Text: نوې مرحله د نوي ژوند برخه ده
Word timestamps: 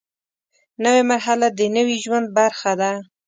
نوې 0.83 1.01
مرحله 1.11 1.47
د 1.57 1.61
نوي 1.75 1.97
ژوند 2.03 2.27
برخه 2.37 2.71
ده 2.81 2.91